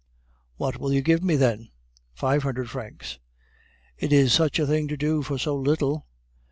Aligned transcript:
"What 0.57 0.79
will 0.79 0.91
you 0.91 1.03
give 1.03 1.23
me 1.23 1.35
then?" 1.35 1.69
"Five 2.15 2.41
hundred 2.41 2.71
francs." 2.71 3.19
"It 3.99 4.11
is 4.11 4.33
such 4.33 4.57
a 4.57 4.65
thing 4.65 4.87
to 4.87 4.97
do 4.97 5.21
for 5.21 5.37
so 5.37 5.55
little! 5.55 6.07